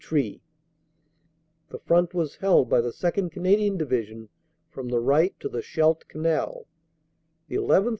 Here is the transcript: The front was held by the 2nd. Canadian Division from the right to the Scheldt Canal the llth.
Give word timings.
The 0.09 0.39
front 1.85 2.15
was 2.15 2.37
held 2.37 2.67
by 2.71 2.81
the 2.81 2.89
2nd. 2.89 3.31
Canadian 3.31 3.77
Division 3.77 4.29
from 4.67 4.89
the 4.89 4.99
right 4.99 5.39
to 5.39 5.47
the 5.47 5.61
Scheldt 5.61 6.07
Canal 6.07 6.65
the 7.47 7.57
llth. 7.57 7.89